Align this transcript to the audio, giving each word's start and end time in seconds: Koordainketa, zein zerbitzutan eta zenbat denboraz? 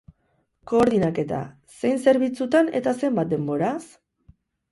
Koordainketa, 0.69 1.41
zein 1.81 2.01
zerbitzutan 2.07 2.73
eta 2.79 2.93
zenbat 3.03 3.31
denboraz? 3.37 3.79